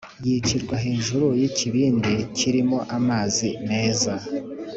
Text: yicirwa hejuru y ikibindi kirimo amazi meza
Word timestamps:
yicirwa 0.27 0.75
hejuru 0.85 1.27
y 1.39 1.43
ikibindi 1.49 2.13
kirimo 2.37 2.77
amazi 2.97 3.47
meza 3.69 4.13